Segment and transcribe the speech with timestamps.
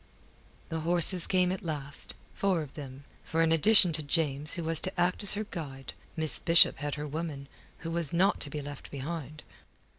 [0.69, 4.81] The horses came at last four of them, for in addition to James who was
[4.81, 7.47] to act as her guide, Miss Bishop had her woman,
[7.85, 9.43] who was not to be left behind.